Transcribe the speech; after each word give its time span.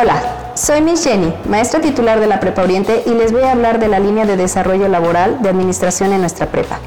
Hola, 0.00 0.52
soy 0.54 0.80
Miss 0.80 1.02
Jenny, 1.02 1.34
maestra 1.48 1.80
titular 1.80 2.20
de 2.20 2.26
la 2.26 2.40
Prepa 2.40 2.62
Oriente 2.62 3.02
y 3.06 3.10
les 3.10 3.32
voy 3.32 3.42
a 3.42 3.52
hablar 3.52 3.80
de 3.80 3.88
la 3.88 3.98
línea 3.98 4.26
de 4.26 4.36
desarrollo 4.36 4.86
laboral 4.86 5.42
de 5.42 5.48
administración 5.48 6.12
en 6.12 6.20
nuestra 6.20 6.46
prepa. 6.46 6.78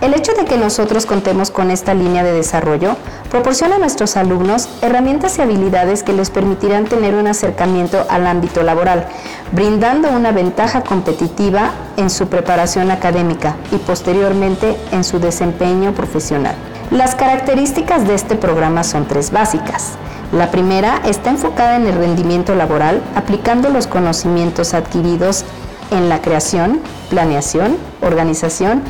El 0.00 0.14
hecho 0.14 0.32
de 0.32 0.44
que 0.44 0.56
nosotros 0.56 1.06
contemos 1.06 1.50
con 1.50 1.70
esta 1.70 1.94
línea 1.94 2.24
de 2.24 2.32
desarrollo 2.32 2.96
proporciona 3.30 3.76
a 3.76 3.78
nuestros 3.78 4.16
alumnos 4.16 4.68
herramientas 4.82 5.38
y 5.38 5.42
habilidades 5.42 6.02
que 6.02 6.12
les 6.12 6.30
permitirán 6.30 6.86
tener 6.86 7.14
un 7.14 7.26
acercamiento 7.26 8.04
al 8.08 8.26
ámbito 8.26 8.62
laboral, 8.62 9.06
brindando 9.52 10.10
una 10.10 10.32
ventaja 10.32 10.82
competitiva 10.82 11.72
en 11.96 12.10
su 12.10 12.28
preparación 12.28 12.90
académica 12.90 13.56
y 13.72 13.76
posteriormente 13.76 14.76
en 14.90 15.04
su 15.04 15.20
desempeño 15.20 15.92
profesional. 15.92 16.54
Las 16.90 17.14
características 17.14 18.08
de 18.08 18.16
este 18.16 18.34
programa 18.34 18.82
son 18.82 19.06
tres 19.06 19.30
básicas. 19.30 19.92
La 20.32 20.50
primera 20.50 21.00
está 21.04 21.30
enfocada 21.30 21.76
en 21.76 21.86
el 21.86 21.94
rendimiento 21.94 22.56
laboral, 22.56 23.00
aplicando 23.14 23.68
los 23.68 23.86
conocimientos 23.86 24.74
adquiridos 24.74 25.44
en 25.92 26.08
la 26.08 26.20
creación, 26.20 26.80
planeación, 27.08 27.76
organización, 28.02 28.82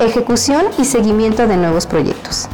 ejecución 0.00 0.64
y 0.78 0.86
seguimiento 0.86 1.46
de 1.46 1.58
nuevos 1.58 1.84
proyectos. 1.84 2.48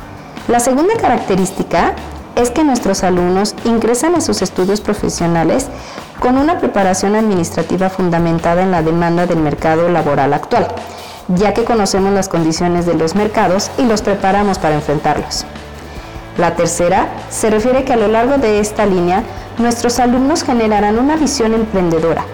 La 0.49 0.59
segunda 0.59 0.97
característica 0.97 1.95
es 2.35 2.51
que 2.51 2.65
nuestros 2.65 3.05
alumnos 3.05 3.55
ingresan 3.65 4.17
a 4.17 4.21
sus 4.21 4.43
estudios 4.43 4.81
profesionales 4.81 5.69
con 6.19 6.37
una 6.37 6.59
preparación 6.59 7.15
administrativa 7.15 7.89
fundamentada 7.89 8.65
en 8.65 8.73
la 8.73 8.83
demanda 8.83 9.27
del 9.27 9.39
mercado 9.39 9.89
laboral 9.89 10.33
actual, 10.33 10.67
ya 11.29 11.55
que 11.55 11.65
conocemos 11.65 12.13
las 12.13 12.29
condiciones 12.29 12.87
de 12.87 12.95
los 12.95 13.15
mercados 13.15 13.71
y 13.79 13.83
los 13.83 14.03
preparamos 14.03 14.59
para 14.59 14.75
enfrentarlos. 14.75 15.45
La 16.39 16.57
tercera 16.57 17.09
se 17.31 17.51
refiere 17.51 17.85
que 17.85 17.93
a 17.93 17.97
lo 17.97 18.09
largo 18.09 18.39
de 18.39 18.61
esta 18.61 18.87
línea, 18.87 19.23
nuestros 19.59 19.99
alumnos 19.99 20.45
generarán 20.45 20.99
una 20.99 21.17
visión 21.17 21.53
emprendedora, 21.53 22.25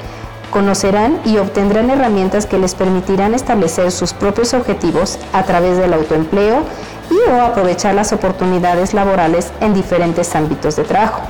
conocerán 0.51 1.21
y 1.25 1.39
obtendrán 1.39 1.91
herramientas 1.91 2.47
que 2.47 2.59
les 2.59 2.75
permitirán 2.75 3.35
establecer 3.35 3.91
sus 3.91 4.13
propios 4.13 4.55
objetivos 4.55 5.19
a 5.33 5.43
través 5.43 5.77
del 5.79 5.93
autoempleo 5.95 6.63
y 7.11 7.31
o 7.31 7.43
aprovechar 7.43 7.95
las 7.95 8.13
oportunidades 8.13 8.95
laborales 8.95 9.51
en 9.61 9.75
diferentes 9.75 10.35
ámbitos 10.37 10.77
de 10.77 10.85
trabajo. 10.85 11.23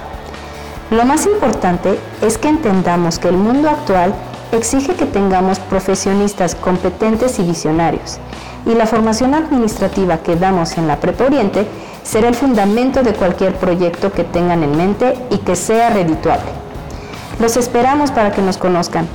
Lo 0.90 1.04
más 1.04 1.26
importante 1.26 1.98
es 2.22 2.38
que 2.38 2.48
entendamos 2.48 3.18
que 3.18 3.28
el 3.28 3.36
mundo 3.36 3.68
actual 3.68 4.14
exige 4.52 4.94
que 4.94 5.06
tengamos 5.06 5.58
profesionistas 5.58 6.54
competentes 6.54 7.38
y 7.38 7.42
visionarios, 7.42 8.18
y 8.66 8.74
la 8.74 8.86
formación 8.86 9.34
administrativa 9.34 10.18
que 10.18 10.36
damos 10.36 10.76
en 10.78 10.88
la 10.88 11.00
Prepa 11.00 11.24
Oriente 11.24 11.66
será 12.02 12.28
el 12.28 12.34
fundamento 12.34 13.02
de 13.02 13.12
cualquier 13.12 13.54
proyecto 13.54 14.12
que 14.12 14.24
tengan 14.24 14.62
en 14.62 14.76
mente 14.76 15.14
y 15.30 15.38
que 15.38 15.56
sea 15.56 15.90
redituable. 15.90 16.50
Los 17.40 17.56
esperamos 17.56 18.10
para 18.10 18.32
que 18.32 18.42
nos 18.42 18.58
conozcan. 18.58 19.06